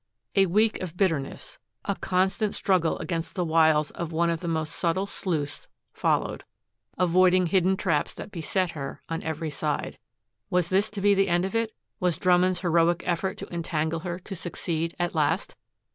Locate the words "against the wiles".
2.97-3.91